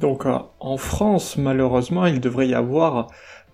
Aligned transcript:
Donc 0.00 0.24
euh, 0.24 0.38
en 0.58 0.78
France, 0.78 1.36
malheureusement, 1.36 2.06
il 2.06 2.20
devrait 2.20 2.48
y 2.48 2.54
avoir 2.54 3.08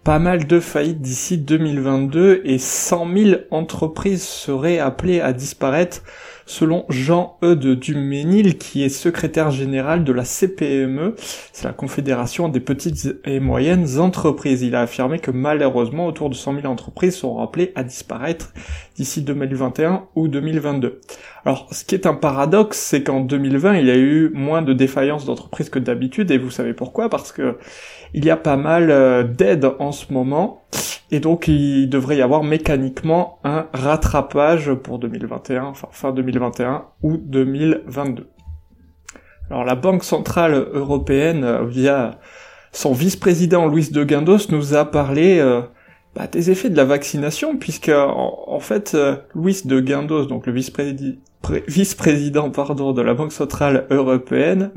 pas 0.04 0.20
mal 0.20 0.46
de 0.46 0.60
faillites 0.60 1.00
d'ici 1.00 1.36
2022 1.36 2.42
et 2.44 2.58
100 2.58 3.12
000 3.16 3.40
entreprises 3.50 4.22
seraient 4.22 4.78
appelées 4.78 5.20
à 5.20 5.32
disparaître 5.32 6.02
selon 6.46 6.86
Jean-Eudes 6.88 7.78
Duménil 7.78 8.56
qui 8.56 8.84
est 8.84 8.88
secrétaire 8.88 9.50
général 9.50 10.04
de 10.04 10.12
la 10.12 10.24
CPME, 10.24 11.14
c'est 11.52 11.64
la 11.64 11.72
Confédération 11.72 12.48
des 12.48 12.60
petites 12.60 13.16
et 13.24 13.40
moyennes 13.40 13.98
entreprises. 13.98 14.62
Il 14.62 14.74
a 14.74 14.82
affirmé 14.82 15.18
que 15.18 15.30
malheureusement 15.30 16.06
autour 16.06 16.30
de 16.30 16.34
100 16.34 16.60
000 16.62 16.66
entreprises 16.66 17.16
seront 17.16 17.42
appelées 17.42 17.72
à 17.74 17.82
disparaître 17.82 18.52
d'ici 18.94 19.22
2021 19.22 20.06
ou 20.14 20.28
2022. 20.28 21.00
Alors 21.44 21.68
ce 21.72 21.84
qui 21.84 21.94
est 21.94 22.06
un 22.06 22.14
paradoxe, 22.14 22.78
c'est 22.78 23.02
qu'en 23.02 23.20
2020 23.20 23.78
il 23.78 23.86
y 23.86 23.90
a 23.90 23.96
eu 23.96 24.30
moins 24.32 24.62
de 24.62 24.72
défaillances 24.72 25.26
d'entreprises 25.26 25.68
que 25.68 25.78
d'habitude 25.78 26.30
et 26.30 26.38
vous 26.38 26.50
savez 26.50 26.72
pourquoi? 26.72 27.10
Parce 27.10 27.32
que 27.32 27.58
il 28.14 28.24
y 28.24 28.30
a 28.30 28.36
pas 28.36 28.56
mal 28.56 28.90
euh, 28.90 29.22
d'aides 29.24 29.70
en 29.78 29.92
ce 29.92 30.12
moment, 30.12 30.62
et 31.10 31.20
donc 31.20 31.48
il 31.48 31.88
devrait 31.88 32.16
y 32.16 32.22
avoir 32.22 32.42
mécaniquement 32.42 33.38
un 33.44 33.66
rattrapage 33.72 34.72
pour 34.74 34.98
2021, 34.98 35.64
enfin 35.64 35.88
fin 35.90 36.12
2021 36.12 36.84
ou 37.02 37.16
2022. 37.16 38.28
Alors 39.50 39.64
la 39.64 39.74
Banque 39.74 40.04
Centrale 40.04 40.54
Européenne, 40.72 41.44
euh, 41.44 41.64
via 41.64 42.18
son 42.72 42.92
vice-président 42.92 43.68
Luis 43.68 43.90
de 43.90 44.04
Guindos, 44.04 44.50
nous 44.50 44.74
a 44.74 44.84
parlé 44.84 45.38
euh, 45.38 45.62
bah, 46.14 46.26
des 46.26 46.50
effets 46.50 46.70
de 46.70 46.76
la 46.76 46.84
vaccination, 46.84 47.56
puisque 47.56 47.90
en, 47.90 48.60
fait 48.60 48.96
Luis 49.34 49.62
de 49.64 49.80
Guindos, 49.80 50.26
donc 50.26 50.46
le 50.46 50.52
vice-président 51.68 52.50
pardon 52.50 52.92
de 52.92 53.02
la 53.02 53.14
Banque 53.14 53.32
Centrale 53.32 53.86
Européenne, 53.90 54.72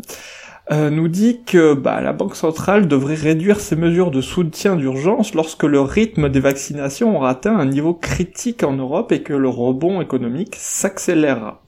euh, 0.71 0.91
nous 0.91 1.07
dit 1.07 1.41
que 1.43 1.73
bah, 1.73 1.99
la 1.99 2.13
Banque 2.13 2.35
centrale 2.35 2.87
devrait 2.87 3.15
réduire 3.15 3.59
ses 3.59 3.75
mesures 3.75 4.11
de 4.11 4.21
soutien 4.21 4.75
d'urgence 4.75 5.33
lorsque 5.33 5.63
le 5.63 5.81
rythme 5.81 6.29
des 6.29 6.39
vaccinations 6.39 7.15
aura 7.15 7.31
atteint 7.31 7.57
un 7.57 7.65
niveau 7.65 7.95
critique 7.95 8.63
en 8.63 8.73
Europe 8.73 9.11
et 9.11 9.23
que 9.23 9.33
le 9.33 9.49
rebond 9.49 9.99
économique 9.99 10.55
s'accélérera. 10.55 11.63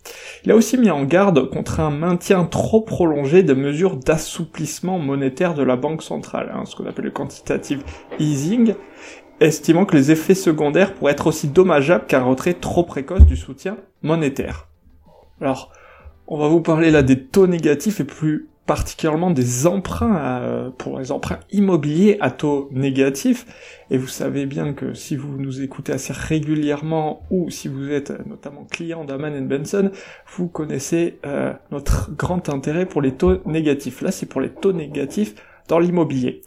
Il 0.46 0.52
a 0.52 0.56
aussi 0.56 0.78
mis 0.78 0.92
en 0.92 1.04
garde 1.04 1.50
contre 1.50 1.80
un 1.80 1.90
maintien 1.90 2.46
trop 2.46 2.82
prolongé 2.82 3.42
des 3.42 3.56
mesures 3.56 3.96
d'assouplissement 3.96 5.00
monétaire 5.00 5.56
de 5.56 5.64
la 5.64 5.78
Banque 5.78 6.04
centrale, 6.04 6.52
hein, 6.54 6.66
ce 6.66 6.76
qu'on 6.76 6.86
appelle 6.86 7.06
le 7.06 7.12
quantitative 7.12 7.84
easing, 8.20 8.76
estimant 9.40 9.86
que 9.86 9.96
les 9.96 10.12
effets 10.12 10.36
secondaires 10.36 10.94
pourraient 10.94 11.14
être 11.14 11.26
aussi 11.26 11.48
dommageables 11.48 12.06
qu'un 12.06 12.22
retrait 12.22 12.54
trop 12.54 12.84
précoce 12.84 13.26
du 13.26 13.36
soutien 13.36 13.78
monétaire. 14.04 14.68
Alors, 15.42 15.72
on 16.28 16.38
va 16.38 16.48
vous 16.48 16.62
parler 16.62 16.92
là 16.92 17.02
des 17.02 17.20
taux 17.26 17.48
négatifs 17.48 18.00
et 18.00 18.04
plus 18.04 18.51
particulièrement 18.72 19.32
des 19.32 19.68
emprunts 19.68 20.16
euh, 20.16 20.70
pour 20.70 20.98
les 20.98 21.12
emprunts 21.12 21.42
immobiliers 21.52 22.16
à 22.22 22.32
taux 22.32 22.70
négatifs. 22.72 23.46
Et 23.90 23.98
vous 23.98 24.08
savez 24.08 24.46
bien 24.46 24.72
que 24.72 24.94
si 24.94 25.18
vous 25.18 25.36
nous 25.38 25.62
écoutez 25.62 25.92
assez 25.92 26.14
régulièrement 26.14 27.22
ou 27.32 27.50
si 27.50 27.68
vous 27.68 27.92
êtes 27.92 28.14
notamment 28.26 28.64
client 28.64 29.04
d'Aman 29.04 29.46
Benson, 29.46 29.92
vous 30.38 30.48
connaissez 30.48 31.20
euh, 31.26 31.52
notre 31.72 32.16
grand 32.16 32.48
intérêt 32.48 32.86
pour 32.86 33.02
les 33.02 33.12
taux 33.12 33.40
négatifs. 33.46 34.02
Là, 34.02 34.10
c'est 34.10 34.26
pour 34.26 34.40
les 34.40 34.52
taux 34.52 34.72
négatifs 34.72 35.36
dans 35.72 35.80
l'immobilier. 35.80 36.42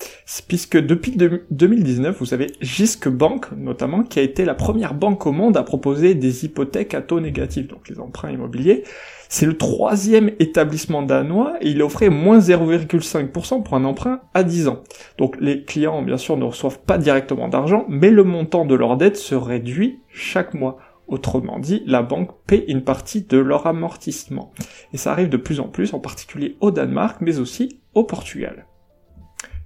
Puisque 0.48 0.76
depuis 0.76 1.16
2019, 1.50 2.18
vous 2.20 2.34
avez 2.34 2.48
Gisque 2.60 3.08
Bank, 3.08 3.46
notamment, 3.56 4.02
qui 4.02 4.18
a 4.18 4.22
été 4.22 4.44
la 4.44 4.54
première 4.54 4.92
banque 4.92 5.24
au 5.24 5.32
monde 5.32 5.56
à 5.56 5.62
proposer 5.62 6.14
des 6.14 6.44
hypothèques 6.44 6.92
à 6.92 7.00
taux 7.00 7.20
négatifs, 7.20 7.66
donc 7.66 7.88
les 7.88 7.98
emprunts 8.00 8.30
immobiliers. 8.30 8.84
C'est 9.30 9.46
le 9.46 9.56
troisième 9.56 10.32
établissement 10.40 11.00
danois 11.00 11.54
et 11.62 11.70
il 11.70 11.82
offrait 11.82 12.10
moins 12.10 12.38
0,5% 12.38 13.62
pour 13.62 13.74
un 13.74 13.84
emprunt 13.84 14.20
à 14.34 14.42
10 14.42 14.68
ans. 14.68 14.82
Donc 15.16 15.38
les 15.40 15.64
clients, 15.64 16.02
bien 16.02 16.18
sûr, 16.18 16.36
ne 16.36 16.44
reçoivent 16.44 16.80
pas 16.80 16.98
directement 16.98 17.48
d'argent, 17.48 17.86
mais 17.88 18.10
le 18.10 18.24
montant 18.24 18.66
de 18.66 18.74
leur 18.74 18.98
dette 18.98 19.16
se 19.16 19.34
réduit 19.34 20.00
chaque 20.12 20.52
mois. 20.52 20.76
Autrement 21.08 21.58
dit, 21.58 21.82
la 21.86 22.02
banque 22.02 22.32
paie 22.46 22.66
une 22.68 22.84
partie 22.84 23.22
de 23.22 23.38
leur 23.38 23.66
amortissement. 23.66 24.52
Et 24.92 24.98
ça 24.98 25.12
arrive 25.12 25.30
de 25.30 25.38
plus 25.38 25.60
en 25.60 25.68
plus, 25.68 25.94
en 25.94 25.98
particulier 25.98 26.58
au 26.60 26.70
Danemark, 26.70 27.22
mais 27.22 27.38
aussi 27.38 27.80
au 27.94 28.04
Portugal. 28.04 28.66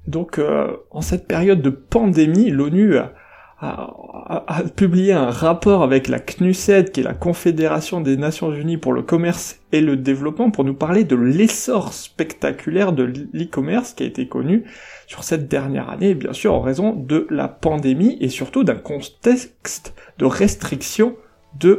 Donc, 0.08 0.38
euh, 0.38 0.76
en 0.90 1.00
cette 1.00 1.28
période 1.28 1.62
de 1.62 1.70
pandémie, 1.70 2.50
l'ONU 2.50 2.96
a 2.96 3.12
a, 3.60 4.62
publié 4.76 5.12
un 5.12 5.30
rapport 5.30 5.82
avec 5.82 6.06
la 6.06 6.20
CNUSED, 6.20 6.92
qui 6.92 7.00
est 7.00 7.04
la 7.04 7.14
Confédération 7.14 8.00
des 8.00 8.16
Nations 8.16 8.52
Unies 8.52 8.76
pour 8.76 8.92
le 8.92 9.02
commerce 9.02 9.58
et 9.72 9.80
le 9.80 9.96
développement, 9.96 10.50
pour 10.50 10.64
nous 10.64 10.74
parler 10.74 11.04
de 11.04 11.16
l'essor 11.16 11.92
spectaculaire 11.92 12.92
de 12.92 13.02
l'e-commerce 13.32 13.94
qui 13.94 14.04
a 14.04 14.06
été 14.06 14.28
connu 14.28 14.64
sur 15.06 15.24
cette 15.24 15.48
dernière 15.48 15.90
année, 15.90 16.14
bien 16.14 16.32
sûr 16.32 16.54
en 16.54 16.60
raison 16.60 16.92
de 16.94 17.26
la 17.30 17.48
pandémie 17.48 18.16
et 18.20 18.28
surtout 18.28 18.62
d'un 18.62 18.76
contexte 18.76 19.94
de 20.18 20.24
restriction 20.24 21.16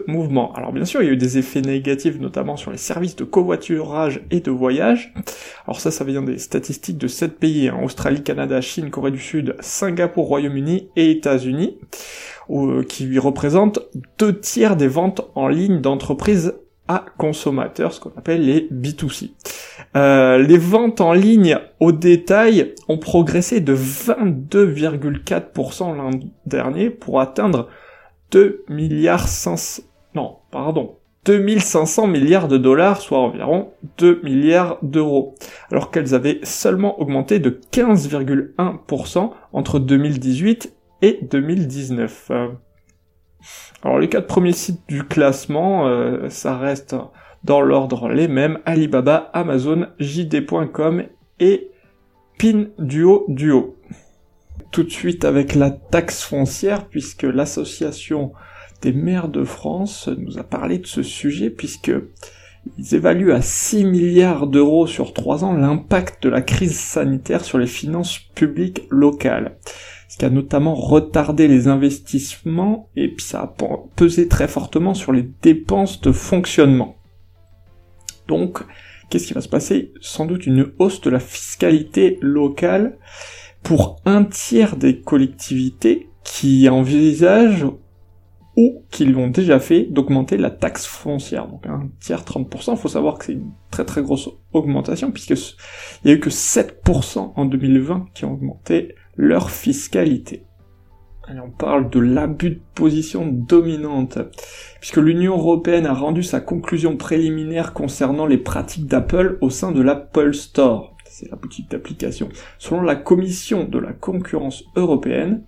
mouvement. 0.08 0.54
Alors 0.54 0.72
bien 0.72 0.86
sûr, 0.86 1.02
il 1.02 1.06
y 1.06 1.10
a 1.10 1.14
eu 1.14 1.18
des 1.18 1.38
effets 1.38 1.62
négatifs, 1.62 2.20
notamment 2.20 2.58
sur 2.58 2.72
les 2.72 2.78
services 2.78 3.16
de 3.16 3.24
covoiturage 3.24 4.22
et 4.32 4.40
de 4.40 4.52
voyage. 4.52 5.14
Alors 5.66 5.80
ça, 5.80 5.92
ça 5.92 6.04
vient 6.04 6.22
des 6.22 6.38
statistiques 6.38 6.98
de 6.98 7.08
7 7.08 7.40
pays, 7.40 7.70
hein, 7.70 7.80
Australie, 7.84 8.24
Canada, 8.24 8.62
Chine, 8.62 8.90
Corée 8.90 9.12
du 9.12 9.20
Sud, 9.20 9.56
Singapour, 9.60 10.28
Royaume-Uni 10.28 10.90
et 10.96 11.12
États-Unis, 11.12 11.78
euh, 12.50 12.84
qui 12.84 13.06
lui 13.06 13.20
représentent 13.20 13.80
deux 14.18 14.40
tiers 14.40 14.76
des 14.76 14.88
ventes 14.88 15.22
en 15.36 15.48
ligne 15.48 15.82
d'entreprises 15.82 16.56
à 16.88 17.06
consommateurs, 17.20 17.94
ce 17.94 18.00
qu'on 18.00 18.12
appelle 18.18 18.44
les 18.44 18.68
B2C. 18.72 19.34
Euh, 19.96 20.40
les 20.40 20.58
ventes 20.58 21.02
en 21.02 21.14
ligne 21.14 21.60
au 21.80 21.92
détail 21.92 22.74
ont 22.88 22.98
progressé 22.98 23.60
de 23.60 23.76
22,4% 23.76 25.96
l'an 25.96 26.10
dernier 26.48 26.90
pour 26.90 27.22
atteindre 27.22 27.68
2 28.32 28.66
milliards 28.70 29.28
500... 29.28 29.84
Non, 30.16 30.38
pardon. 30.52 30.96
2500 31.26 32.08
milliards 32.08 32.48
de 32.48 32.58
dollars, 32.58 33.02
soit 33.02 33.20
environ 33.20 33.72
2 33.98 34.22
milliards 34.24 34.78
d'euros, 34.82 35.36
alors 35.70 35.92
qu'elles 35.92 36.16
avaient 36.16 36.40
seulement 36.44 37.00
augmenté 37.00 37.40
de 37.40 37.60
15,1% 37.72 39.32
entre 39.54 39.80
2018 39.80 40.74
et 41.02 41.20
2019. 41.22 42.32
Alors 43.84 44.00
les 44.00 44.10
quatre 44.10 44.28
premiers 44.28 44.54
sites 44.54 44.82
du 44.88 45.04
classement, 45.04 45.88
euh, 45.88 46.30
ça 46.30 46.58
reste 46.58 46.96
dans 47.44 47.62
l'ordre 47.62 48.10
les 48.10 48.28
mêmes, 48.28 48.60
Alibaba, 48.66 49.30
Amazon, 49.34 49.88
JD.com 50.00 51.04
et 51.40 51.72
Pinduo 52.38 53.26
Duo 53.28 53.78
tout 54.72 54.84
de 54.84 54.92
suite 54.92 55.26
avec 55.26 55.56
la 55.56 55.72
taxe 55.72 56.24
foncière, 56.24 56.88
puisque 56.88 57.24
l'association 57.24 58.34
des 58.82 58.94
maires 58.94 59.30
de 59.30 59.44
France 59.44 60.08
nous 60.08 60.38
a 60.38 60.44
parlé 60.44 60.78
de 60.78 60.88
ce 60.88 61.04
sujet, 61.04 61.50
puisque 61.50 61.92
ils 62.78 62.96
évaluent 62.96 63.32
à 63.32 63.42
6 63.42 63.86
milliards 63.86 64.48
d'euros 64.48 64.88
sur 64.88 65.14
3 65.14 65.44
ans 65.44 65.54
l'impact 65.54 66.24
de 66.24 66.30
la 66.30 66.42
crise 66.42 66.78
sanitaire 66.78 67.44
sur 67.44 67.58
les 67.58 67.68
finances 67.68 68.20
publiques 68.36 68.84
locales. 68.90 69.58
Ce 70.08 70.18
qui 70.18 70.26
a 70.26 70.30
notamment 70.30 70.76
retardé 70.76 71.48
les 71.48 71.68
investissements 71.68 72.90
et 72.96 73.10
puis 73.10 73.24
ça 73.24 73.42
a 73.42 73.56
pesé 73.96 74.28
très 74.28 74.48
fortement 74.48 74.94
sur 74.94 75.14
les 75.14 75.30
dépenses 75.42 76.02
de 76.02 76.12
fonctionnement. 76.12 76.96
Donc, 78.28 78.60
qu'est-ce 79.10 79.28
qui 79.28 79.34
va 79.34 79.42
se 79.42 79.50
passer? 79.50 79.94
Sans 80.02 80.26
doute 80.26 80.46
une 80.46 80.72
hausse 80.80 81.02
de 81.02 81.10
la 81.10 81.20
fiscalité 81.20 82.18
locale 82.22 82.98
pour 83.64 84.02
un 84.06 84.24
tiers 84.24 84.76
des 84.78 85.02
collectivités 85.02 86.10
qui 86.24 86.70
envisagent 86.70 87.68
ou 88.56 88.84
qui 88.92 89.06
l'ont 89.06 89.30
déjà 89.30 89.60
fait 89.60 89.84
d'augmenter 89.84 90.38
la 90.38 90.50
taxe 90.50 90.86
foncière. 90.86 91.48
Donc 91.48 91.66
un 91.66 91.90
tiers 92.00 92.24
30%, 92.24 92.72
il 92.72 92.78
faut 92.78 92.88
savoir 92.90 93.18
que 93.18 93.26
c'est 93.26 93.34
une 93.34 93.52
très 93.72 93.86
très 93.86 94.02
grosse 94.02 94.30
augmentation 94.52 95.12
puisque 95.12 95.32
il 96.04 96.10
y 96.10 96.12
a 96.12 96.14
eu 96.14 96.20
que 96.20 96.30
7% 96.30 97.34
en 97.36 97.46
2020 97.46 98.08
qui 98.14 98.26
ont 98.26 98.34
augmenté 98.34 98.96
leur 99.16 99.50
fiscalité. 99.50 100.44
Et 101.34 101.40
on 101.40 101.52
parle 101.52 101.92
de 101.92 102.00
l'abus 102.00 102.50
de 102.50 102.62
position 102.74 103.28
dominante, 103.28 104.18
puisque 104.80 104.98
l'Union 104.98 105.38
européenne 105.38 105.86
a 105.86 105.94
rendu 105.94 106.24
sa 106.24 106.42
conclusion 106.42 106.98
préliminaire 106.98 107.74
concernant 107.74 108.26
les 108.26 108.40
pratiques 108.40 108.88
d'Apple 108.88 109.38
au 109.42 109.52
sein 109.52 109.72
de 109.72 109.82
l'Apple 109.82 110.34
Store. 110.34 110.98
C'est 111.10 111.30
la 111.30 111.36
boutique 111.36 111.70
d'application. 111.70 112.30
Selon 112.58 112.82
la 112.82 112.96
commission 112.96 113.66
de 113.66 113.80
la 113.80 113.94
concurrence 113.94 114.64
européenne, 114.76 115.44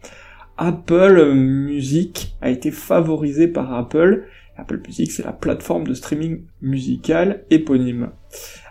Apple 0.57 1.33
Music 1.33 2.35
a 2.41 2.49
été 2.49 2.71
favorisé 2.71 3.47
par 3.47 3.73
Apple. 3.73 4.25
Apple 4.57 4.81
Music, 4.85 5.11
c'est 5.11 5.25
la 5.25 5.33
plateforme 5.33 5.87
de 5.87 5.93
streaming 5.93 6.43
musical 6.61 7.45
éponyme. 7.49 8.11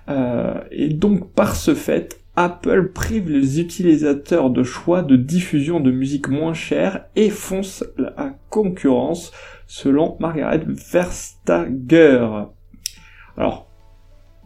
Euh, 0.08 0.60
et 0.70 0.88
donc, 0.88 1.32
par 1.32 1.56
ce 1.56 1.74
fait, 1.74 2.20
Apple 2.36 2.92
prive 2.92 3.28
les 3.28 3.60
utilisateurs 3.60 4.50
de 4.50 4.62
choix 4.62 5.02
de 5.02 5.16
diffusion 5.16 5.80
de 5.80 5.90
musique 5.90 6.28
moins 6.28 6.54
chère 6.54 7.06
et 7.16 7.28
fonce 7.28 7.84
la 7.98 8.34
concurrence, 8.50 9.32
selon 9.66 10.16
Margaret 10.20 10.62
Verstager. 10.66 12.26
Alors, 13.36 13.68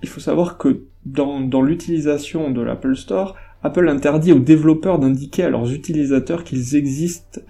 il 0.03 0.09
faut 0.09 0.21
savoir 0.21 0.59
que 0.59 0.85
dans, 1.07 1.63
l'utilisation 1.63 2.51
de 2.51 2.61
l'Apple 2.63 2.97
Store, 2.97 3.37
Apple 3.63 3.89
interdit 3.89 4.33
aux 4.33 4.39
développeurs 4.39 4.99
d'indiquer 4.99 5.45
à 5.45 5.51
leurs 5.51 5.73
utilisateurs 5.73 6.45
qu'il 6.45 6.59
existe 6.75 7.45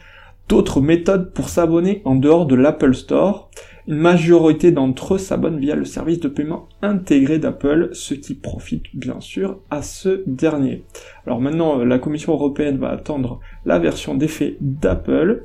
d'autres 0.49 0.81
méthodes 0.81 1.33
pour 1.33 1.49
s'abonner 1.49 2.03
en 2.05 2.15
dehors 2.15 2.47
de 2.47 2.55
l'Apple 2.55 2.95
Store. 2.95 3.51
Une 3.87 3.97
majorité 3.97 4.71
d'entre 4.71 5.15
eux 5.15 5.19
s'abonnent 5.19 5.59
via 5.59 5.75
le 5.75 5.85
service 5.85 6.21
de 6.21 6.29
paiement 6.29 6.69
intégré 6.83 7.39
d'Apple, 7.39 7.91
ce 7.93 8.15
qui 8.15 8.35
profite 8.35 8.85
bien 8.95 9.21
sûr 9.21 9.59
à 9.71 9.83
ce 9.83 10.23
dernier. 10.27 10.85
Alors 11.27 11.41
maintenant, 11.41 11.85
la 11.85 11.99
Commission 11.99 12.33
européenne 12.33 12.79
va 12.79 12.91
attendre 12.91 13.41
la 13.67 13.79
version 13.79 14.15
d'effet 14.15 14.57
d'Apple 14.61 15.43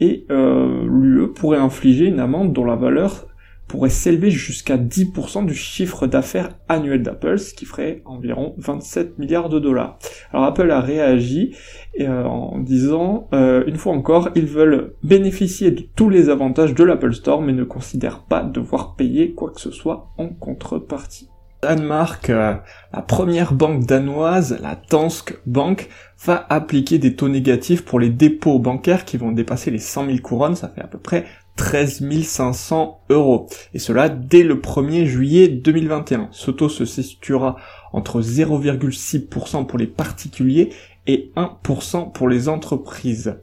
et 0.00 0.24
euh, 0.30 0.86
l'UE 0.88 1.32
pourrait 1.32 1.58
infliger 1.58 2.06
une 2.06 2.20
amende 2.20 2.52
dont 2.52 2.64
la 2.64 2.76
valeur 2.76 3.26
pourrait 3.66 3.90
s'élever 3.90 4.30
jusqu'à 4.30 4.76
10% 4.76 5.44
du 5.44 5.54
chiffre 5.54 6.06
d'affaires 6.06 6.50
annuel 6.68 7.02
d'Apple, 7.02 7.38
ce 7.38 7.54
qui 7.54 7.64
ferait 7.64 8.02
environ 8.04 8.54
27 8.58 9.18
milliards 9.18 9.48
de 9.48 9.58
dollars. 9.58 9.98
Alors 10.32 10.46
Apple 10.46 10.70
a 10.70 10.80
réagi 10.80 11.54
euh, 12.00 12.24
en 12.24 12.58
disant, 12.58 13.28
euh, 13.32 13.64
une 13.66 13.76
fois 13.76 13.92
encore, 13.92 14.30
ils 14.34 14.46
veulent 14.46 14.94
bénéficier 15.02 15.70
de 15.70 15.82
tous 15.94 16.08
les 16.08 16.28
avantages 16.28 16.74
de 16.74 16.84
l'Apple 16.84 17.14
Store, 17.14 17.42
mais 17.42 17.52
ne 17.52 17.64
considèrent 17.64 18.22
pas 18.22 18.42
devoir 18.42 18.94
payer 18.94 19.32
quoi 19.32 19.50
que 19.50 19.60
ce 19.60 19.70
soit 19.70 20.10
en 20.18 20.28
contrepartie. 20.28 21.28
Danemark, 21.62 22.30
euh, 22.30 22.54
la 22.92 23.02
première 23.02 23.52
banque 23.52 23.86
danoise, 23.86 24.58
la 24.62 24.78
Danske 24.90 25.40
Bank, 25.46 25.88
va 26.24 26.46
appliquer 26.48 26.98
des 26.98 27.16
taux 27.16 27.28
négatifs 27.28 27.84
pour 27.84 27.98
les 27.98 28.10
dépôts 28.10 28.58
bancaires 28.58 29.04
qui 29.04 29.16
vont 29.16 29.32
dépasser 29.32 29.70
les 29.70 29.78
100 29.78 30.06
000 30.06 30.18
couronnes, 30.18 30.54
ça 30.54 30.68
fait 30.68 30.82
à 30.82 30.86
peu 30.86 30.98
près 30.98 31.24
13 31.56 32.22
500 32.22 33.00
euros. 33.10 33.48
Et 33.74 33.78
cela 33.78 34.08
dès 34.08 34.42
le 34.42 34.56
1er 34.56 35.06
juillet 35.06 35.48
2021. 35.48 36.28
Ce 36.30 36.50
taux 36.50 36.68
se 36.68 36.84
situera 36.84 37.56
entre 37.92 38.20
0,6% 38.20 39.66
pour 39.66 39.78
les 39.78 39.86
particuliers 39.86 40.70
et 41.06 41.32
1% 41.36 42.12
pour 42.12 42.28
les 42.28 42.48
entreprises. 42.48 43.36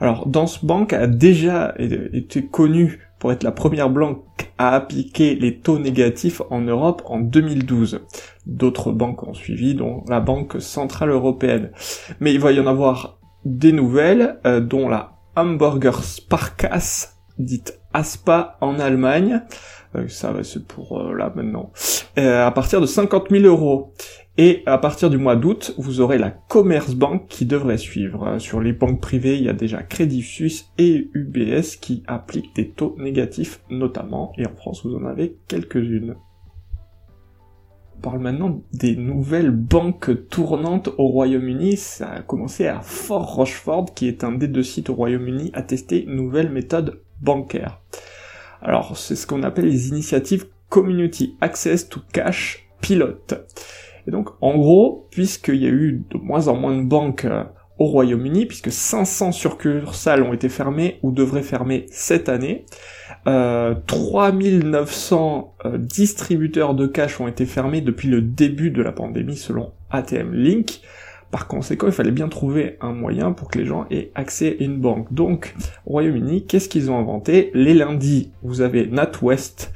Alors, 0.00 0.26
Danske 0.26 0.64
Bank 0.64 0.92
a 0.92 1.06
déjà 1.06 1.74
été 1.78 2.44
connue 2.46 3.00
pour 3.18 3.32
être 3.32 3.42
la 3.42 3.52
première 3.52 3.88
banque 3.88 4.22
à 4.58 4.74
appliquer 4.74 5.34
les 5.34 5.58
taux 5.58 5.78
négatifs 5.78 6.42
en 6.50 6.60
Europe 6.60 7.02
en 7.06 7.18
2012. 7.18 8.00
D'autres 8.46 8.92
banques 8.92 9.26
ont 9.26 9.34
suivi, 9.34 9.74
dont 9.74 10.04
la 10.08 10.20
Banque 10.20 10.60
Centrale 10.60 11.10
Européenne. 11.10 11.70
Mais 12.20 12.34
il 12.34 12.40
va 12.40 12.52
y 12.52 12.60
en 12.60 12.66
avoir 12.66 13.18
des 13.44 13.72
nouvelles, 13.72 14.38
euh, 14.46 14.60
dont 14.60 14.88
la 14.88 15.12
Hamburger 15.34 16.02
Sparkasse 16.04 17.15
dite 17.38 17.80
ASPA 17.92 18.58
en 18.60 18.78
Allemagne. 18.78 19.42
Euh, 19.94 20.08
ça 20.08 20.34
c'est 20.42 20.66
pour 20.66 21.00
euh, 21.00 21.14
là 21.14 21.32
maintenant. 21.34 21.72
Euh, 22.18 22.46
à 22.46 22.50
partir 22.50 22.80
de 22.80 22.86
50 22.86 23.30
000 23.30 23.44
euros. 23.44 23.92
Et 24.38 24.62
à 24.66 24.76
partir 24.76 25.08
du 25.08 25.16
mois 25.16 25.34
d'août, 25.34 25.74
vous 25.78 26.02
aurez 26.02 26.18
la 26.18 26.30
Commerzbank 26.30 27.26
qui 27.26 27.46
devrait 27.46 27.78
suivre. 27.78 28.38
Sur 28.38 28.60
les 28.60 28.74
banques 28.74 29.00
privées, 29.00 29.38
il 29.38 29.44
y 29.44 29.48
a 29.48 29.54
déjà 29.54 29.82
Crédit 29.82 30.20
Suisse 30.20 30.66
et 30.76 31.08
UBS 31.14 31.76
qui 31.80 32.02
appliquent 32.06 32.54
des 32.54 32.68
taux 32.68 32.94
négatifs 32.98 33.62
notamment. 33.70 34.32
Et 34.36 34.46
en 34.46 34.54
France, 34.54 34.84
vous 34.84 34.94
en 34.94 35.06
avez 35.06 35.38
quelques-unes. 35.48 36.16
On 37.96 38.00
parle 38.02 38.18
maintenant 38.18 38.60
des 38.74 38.94
nouvelles 38.94 39.50
banques 39.50 40.28
tournantes 40.28 40.90
au 40.98 41.06
Royaume-Uni. 41.06 41.78
Ça 41.78 42.10
a 42.10 42.20
commencé 42.20 42.66
à 42.66 42.82
Fort 42.82 43.36
Rochefort, 43.36 43.94
qui 43.94 44.06
est 44.06 44.22
un 44.22 44.32
des 44.32 44.48
deux 44.48 44.62
sites 44.62 44.90
au 44.90 44.94
Royaume-Uni, 44.94 45.50
à 45.54 45.62
tester 45.62 46.04
une 46.04 46.16
nouvelle 46.16 46.52
méthode 46.52 47.00
bancaire. 47.20 47.80
Alors, 48.62 48.96
c'est 48.96 49.16
ce 49.16 49.26
qu'on 49.26 49.42
appelle 49.42 49.66
les 49.66 49.88
initiatives 49.88 50.46
Community 50.68 51.36
Access 51.40 51.88
to 51.88 52.00
Cash 52.12 52.68
Pilot. 52.80 53.26
Et 54.06 54.10
donc, 54.10 54.30
en 54.40 54.56
gros, 54.56 55.08
puisqu'il 55.10 55.56
y 55.56 55.66
a 55.66 55.70
eu 55.70 56.04
de 56.10 56.18
moins 56.18 56.48
en 56.48 56.56
moins 56.56 56.76
de 56.76 56.82
banques 56.82 57.24
euh, 57.24 57.44
au 57.78 57.86
Royaume-Uni, 57.86 58.46
puisque 58.46 58.72
500 58.72 59.32
succursales 59.32 60.22
ont 60.22 60.32
été 60.32 60.48
fermées 60.48 60.98
ou 61.02 61.12
devraient 61.12 61.42
fermer 61.42 61.86
cette 61.90 62.28
année, 62.28 62.64
euh, 63.26 63.74
3900 63.86 65.54
euh, 65.64 65.78
distributeurs 65.78 66.74
de 66.74 66.86
cash 66.86 67.20
ont 67.20 67.28
été 67.28 67.44
fermés 67.44 67.80
depuis 67.80 68.08
le 68.08 68.22
début 68.22 68.70
de 68.70 68.82
la 68.82 68.92
pandémie 68.92 69.36
selon 69.36 69.72
ATM 69.90 70.32
Link, 70.32 70.80
par 71.36 71.48
conséquent, 71.48 71.86
il 71.86 71.92
fallait 71.92 72.12
bien 72.12 72.28
trouver 72.28 72.78
un 72.80 72.94
moyen 72.94 73.32
pour 73.32 73.48
que 73.48 73.58
les 73.58 73.66
gens 73.66 73.84
aient 73.90 74.10
accès 74.14 74.56
à 74.58 74.64
une 74.64 74.78
banque. 74.78 75.12
Donc, 75.12 75.54
au 75.84 75.90
Royaume-Uni, 75.90 76.46
qu'est-ce 76.46 76.66
qu'ils 76.66 76.90
ont 76.90 76.98
inventé 76.98 77.50
Les 77.52 77.74
lundis, 77.74 78.32
vous 78.42 78.62
avez 78.62 78.86
NatWest, 78.86 79.70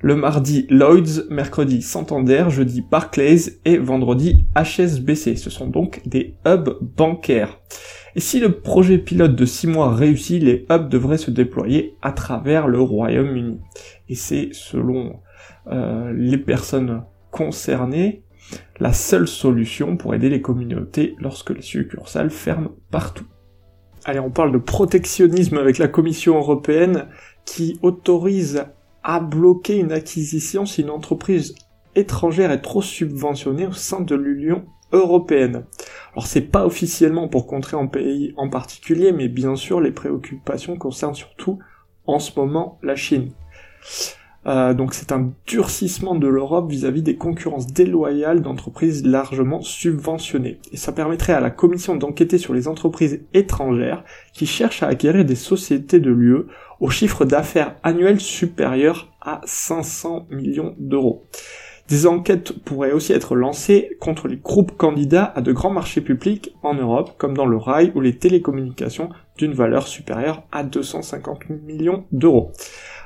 le 0.00 0.16
mardi 0.16 0.66
Lloyds, 0.70 1.24
mercredi 1.28 1.82
Santander, 1.82 2.46
jeudi 2.48 2.80
Barclays 2.80 3.58
et 3.66 3.76
vendredi 3.76 4.46
HSBC. 4.56 5.36
Ce 5.36 5.50
sont 5.50 5.66
donc 5.66 6.00
des 6.06 6.34
hubs 6.46 6.78
bancaires. 6.80 7.60
Et 8.16 8.20
si 8.20 8.40
le 8.40 8.52
projet 8.52 8.96
pilote 8.96 9.36
de 9.36 9.44
6 9.44 9.66
mois 9.66 9.94
réussit, 9.94 10.42
les 10.42 10.64
hubs 10.70 10.88
devraient 10.88 11.18
se 11.18 11.30
déployer 11.30 11.94
à 12.00 12.12
travers 12.12 12.68
le 12.68 12.80
Royaume-Uni. 12.80 13.58
Et 14.08 14.14
c'est 14.14 14.48
selon 14.52 15.20
euh, 15.66 16.10
les 16.16 16.38
personnes 16.38 17.02
concernées 17.30 18.22
la 18.80 18.92
seule 18.92 19.28
solution 19.28 19.96
pour 19.96 20.14
aider 20.14 20.28
les 20.28 20.42
communautés 20.42 21.14
lorsque 21.18 21.50
les 21.50 21.62
succursales 21.62 22.30
ferment 22.30 22.70
partout. 22.90 23.26
Allez, 24.04 24.20
on 24.20 24.30
parle 24.30 24.52
de 24.52 24.58
protectionnisme 24.58 25.58
avec 25.58 25.78
la 25.78 25.88
Commission 25.88 26.36
européenne 26.36 27.06
qui 27.44 27.78
autorise 27.82 28.64
à 29.04 29.20
bloquer 29.20 29.76
une 29.76 29.92
acquisition 29.92 30.66
si 30.66 30.82
une 30.82 30.90
entreprise 30.90 31.54
étrangère 31.94 32.50
est 32.50 32.62
trop 32.62 32.82
subventionnée 32.82 33.66
au 33.66 33.72
sein 33.72 34.00
de 34.00 34.14
l'Union 34.14 34.64
européenne. 34.92 35.64
Alors 36.12 36.26
c'est 36.26 36.42
pas 36.42 36.66
officiellement 36.66 37.28
pour 37.28 37.46
contrer 37.46 37.76
un 37.76 37.86
pays 37.86 38.34
en 38.36 38.48
particulier, 38.48 39.12
mais 39.12 39.28
bien 39.28 39.56
sûr 39.56 39.80
les 39.80 39.92
préoccupations 39.92 40.76
concernent 40.76 41.14
surtout 41.14 41.58
en 42.06 42.18
ce 42.18 42.38
moment 42.38 42.78
la 42.82 42.96
Chine. 42.96 43.32
Euh, 44.46 44.74
donc 44.74 44.92
c'est 44.94 45.12
un 45.12 45.30
durcissement 45.46 46.14
de 46.14 46.26
l'Europe 46.26 46.70
vis-à-vis 46.70 47.02
des 47.02 47.16
concurrences 47.16 47.68
déloyales 47.68 48.42
d'entreprises 48.42 49.06
largement 49.06 49.60
subventionnées. 49.60 50.58
Et 50.72 50.76
ça 50.76 50.92
permettrait 50.92 51.32
à 51.32 51.40
la 51.40 51.50
Commission 51.50 51.94
d'enquêter 51.94 52.38
sur 52.38 52.54
les 52.54 52.66
entreprises 52.66 53.20
étrangères 53.34 54.04
qui 54.32 54.46
cherchent 54.46 54.82
à 54.82 54.88
acquérir 54.88 55.24
des 55.24 55.36
sociétés 55.36 56.00
de 56.00 56.10
l'UE 56.10 56.46
au 56.80 56.90
chiffre 56.90 57.24
d'affaires 57.24 57.76
annuel 57.84 58.20
supérieur 58.20 59.12
à 59.20 59.40
500 59.44 60.26
millions 60.30 60.74
d'euros. 60.78 61.24
Des 61.88 62.06
enquêtes 62.06 62.52
pourraient 62.64 62.92
aussi 62.92 63.12
être 63.12 63.34
lancées 63.34 63.96
contre 64.00 64.26
les 64.26 64.36
groupes 64.36 64.76
candidats 64.76 65.32
à 65.36 65.42
de 65.42 65.52
grands 65.52 65.70
marchés 65.70 66.00
publics 66.00 66.54
en 66.62 66.74
Europe, 66.74 67.12
comme 67.18 67.36
dans 67.36 67.44
le 67.44 67.56
rail 67.56 67.92
ou 67.94 68.00
les 68.00 68.16
télécommunications 68.16 69.10
d'une 69.36 69.52
valeur 69.52 69.86
supérieure 69.86 70.42
à 70.52 70.62
250 70.64 71.50
millions 71.50 72.04
d'euros. 72.10 72.52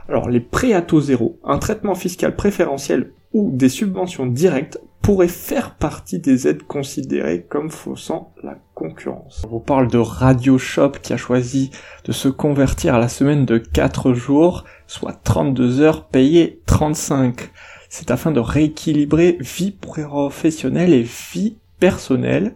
Alors 0.08 0.28
les 0.28 0.40
prêts 0.40 0.72
à 0.72 0.82
taux 0.82 1.00
zéro, 1.00 1.38
un 1.44 1.58
traitement 1.58 1.94
fiscal 1.94 2.36
préférentiel 2.36 3.12
ou 3.32 3.50
des 3.52 3.68
subventions 3.68 4.26
directes 4.26 4.78
pourraient 5.02 5.28
faire 5.28 5.74
partie 5.74 6.18
des 6.18 6.48
aides 6.48 6.64
considérées 6.64 7.46
comme 7.48 7.70
faussant 7.70 8.32
la 8.42 8.56
concurrence. 8.74 9.42
On 9.44 9.50
vous 9.50 9.60
parle 9.60 9.88
de 9.88 9.98
Radio 9.98 10.58
Shop 10.58 10.92
qui 11.02 11.12
a 11.12 11.16
choisi 11.16 11.70
de 12.04 12.12
se 12.12 12.28
convertir 12.28 12.94
à 12.94 12.98
la 12.98 13.08
semaine 13.08 13.44
de 13.44 13.58
4 13.58 14.14
jours, 14.14 14.64
soit 14.86 15.20
32 15.22 15.80
heures 15.80 16.06
payées 16.06 16.60
35. 16.66 17.50
C'est 17.88 18.10
afin 18.10 18.32
de 18.32 18.40
rééquilibrer 18.40 19.38
vie 19.40 19.70
professionnelle 19.70 20.92
et 20.92 21.06
vie 21.32 21.56
personnelle 21.78 22.54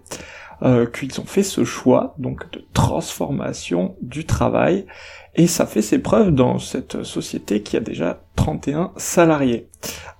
euh, 0.62 0.86
qu'ils 0.86 1.20
ont 1.20 1.24
fait 1.24 1.42
ce 1.42 1.64
choix 1.64 2.14
donc 2.18 2.50
de 2.52 2.64
transformation 2.72 3.96
du 4.02 4.26
travail 4.26 4.86
et 5.34 5.46
ça 5.46 5.66
fait 5.66 5.82
ses 5.82 5.98
preuves 5.98 6.32
dans 6.32 6.58
cette 6.58 7.02
société 7.02 7.62
qui 7.62 7.76
a 7.76 7.80
déjà 7.80 8.22
31 8.36 8.92
salariés. 8.96 9.68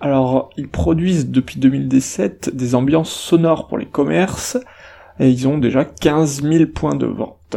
Alors, 0.00 0.50
ils 0.56 0.68
produisent 0.68 1.28
depuis 1.28 1.58
2017 1.58 2.54
des 2.54 2.74
ambiances 2.74 3.10
sonores 3.10 3.66
pour 3.66 3.76
les 3.76 3.86
commerces, 3.86 4.56
et 5.18 5.28
ils 5.28 5.48
ont 5.48 5.58
déjà 5.58 5.84
15 5.84 6.42
000 6.42 6.66
points 6.66 6.94
de 6.94 7.06
vente. 7.06 7.56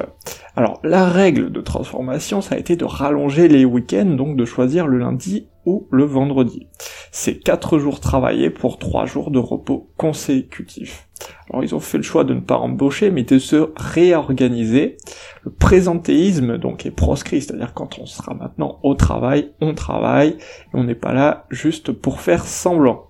Alors, 0.56 0.80
la 0.84 1.08
règle 1.08 1.52
de 1.52 1.62
transformation, 1.62 2.42
ça 2.42 2.56
a 2.56 2.58
été 2.58 2.75
de 2.75 2.86
rallonger 2.86 3.48
les 3.48 3.66
week-ends, 3.66 4.06
donc 4.06 4.36
de 4.36 4.46
choisir 4.46 4.88
le 4.88 4.98
lundi 4.98 5.48
ou 5.65 5.88
le 5.91 6.03
vendredi. 6.03 6.67
C'est 7.12 7.38
4 7.38 7.77
jours 7.77 8.00
travaillés 8.00 8.50
pour 8.50 8.79
3 8.79 9.05
jours 9.05 9.32
de 9.32 9.39
repos 9.39 9.89
consécutifs. 9.98 11.08
Alors 11.50 11.63
ils 11.63 11.75
ont 11.75 11.79
fait 11.79 11.98
le 11.98 12.03
choix 12.03 12.24
de 12.24 12.34
ne 12.34 12.39
pas 12.39 12.58
embaucher, 12.58 13.12
mais 13.12 13.24
de 13.24 13.38
se 13.38 13.72
réorganiser. 13.75 14.98
Le 15.43 15.51
présentéisme 15.51 16.58
donc 16.58 16.86
est 16.86 16.91
proscrit, 16.91 17.41
c'est-à-dire 17.41 17.74
quand 17.74 18.00
on 18.00 18.05
sera 18.05 18.34
maintenant 18.34 18.79
au 18.84 18.96
travail, 18.96 19.51
on 19.62 19.74
travaille, 19.74 20.29
et 20.29 20.38
on 20.74 20.84
n'est 20.84 20.96
pas 20.96 21.13
là 21.13 21.46
juste 21.50 21.91
pour 21.91 22.22
faire 22.22 22.46
semblant. 22.46 23.08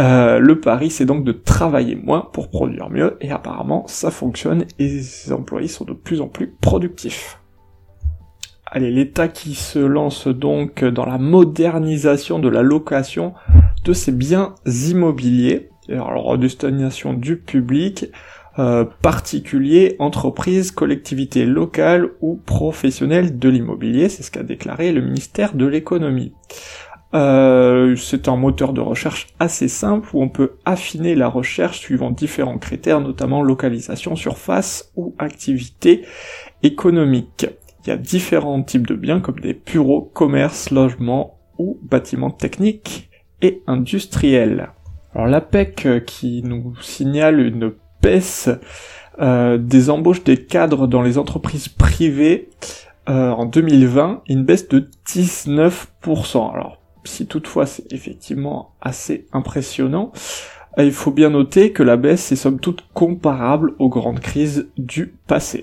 Euh, 0.00 0.38
le 0.38 0.60
pari 0.60 0.90
c'est 0.90 1.06
donc 1.06 1.24
de 1.24 1.32
travailler 1.32 1.96
moins 1.96 2.28
pour 2.32 2.48
produire 2.48 2.90
mieux, 2.90 3.16
et 3.20 3.30
apparemment 3.30 3.84
ça 3.86 4.10
fonctionne, 4.10 4.66
et 4.78 4.88
les 4.88 5.32
employés 5.32 5.68
sont 5.68 5.84
de 5.84 5.94
plus 5.94 6.20
en 6.20 6.28
plus 6.28 6.48
productifs. 6.60 7.41
Allez, 8.74 8.90
l'État 8.90 9.28
qui 9.28 9.54
se 9.54 9.78
lance 9.78 10.26
donc 10.26 10.82
dans 10.82 11.04
la 11.04 11.18
modernisation 11.18 12.38
de 12.38 12.48
la 12.48 12.62
location 12.62 13.34
de 13.84 13.92
ses 13.92 14.12
biens 14.12 14.54
immobiliers 14.66 15.68
alors 15.90 16.38
destination 16.38 17.14
du 17.14 17.36
public, 17.36 18.06
euh, 18.58 18.84
particulier, 19.02 19.96
entreprise, 19.98 20.70
collectivité 20.70 21.44
locale 21.44 22.10
ou 22.20 22.36
professionnelle 22.36 23.38
de 23.38 23.48
l'immobilier, 23.48 24.08
c'est 24.08 24.22
ce 24.22 24.30
qu'a 24.30 24.42
déclaré 24.42 24.92
le 24.92 25.00
ministère 25.00 25.54
de 25.54 25.66
l'économie. 25.66 26.32
Euh, 27.14 27.94
c'est 27.96 28.26
un 28.28 28.36
moteur 28.36 28.72
de 28.72 28.80
recherche 28.80 29.26
assez 29.38 29.68
simple 29.68 30.08
où 30.14 30.22
on 30.22 30.30
peut 30.30 30.52
affiner 30.64 31.14
la 31.14 31.28
recherche 31.28 31.78
suivant 31.78 32.10
différents 32.10 32.56
critères, 32.56 33.00
notamment 33.00 33.42
localisation, 33.42 34.16
surface 34.16 34.90
ou 34.96 35.14
activité 35.18 36.06
économique. 36.62 37.46
Il 37.84 37.90
y 37.90 37.92
a 37.92 37.96
différents 37.96 38.62
types 38.62 38.86
de 38.86 38.94
biens 38.94 39.20
comme 39.20 39.40
des 39.40 39.54
bureaux, 39.54 40.02
commerces, 40.02 40.70
logements 40.70 41.38
ou 41.58 41.78
bâtiments 41.82 42.30
techniques 42.30 43.10
et 43.40 43.62
industriels. 43.66 44.70
Alors 45.14 45.26
l'APEC 45.26 45.86
euh, 45.86 46.00
qui 46.00 46.42
nous 46.42 46.74
signale 46.80 47.40
une 47.40 47.72
baisse 48.00 48.48
euh, 49.20 49.58
des 49.58 49.90
embauches 49.90 50.24
des 50.24 50.44
cadres 50.44 50.86
dans 50.86 51.02
les 51.02 51.18
entreprises 51.18 51.68
privées 51.68 52.48
euh, 53.08 53.30
en 53.30 53.46
2020, 53.46 54.22
une 54.28 54.44
baisse 54.44 54.68
de 54.68 54.88
19%. 55.06 56.54
Alors 56.54 56.80
si 57.04 57.26
toutefois 57.26 57.66
c'est 57.66 57.92
effectivement 57.92 58.74
assez 58.80 59.26
impressionnant, 59.32 60.12
il 60.78 60.92
faut 60.92 61.10
bien 61.10 61.30
noter 61.30 61.72
que 61.72 61.82
la 61.82 61.96
baisse 61.96 62.32
est 62.32 62.36
somme 62.36 62.60
toute 62.60 62.84
comparable 62.94 63.74
aux 63.78 63.88
grandes 63.88 64.20
crises 64.20 64.68
du 64.78 65.08
passé. 65.26 65.62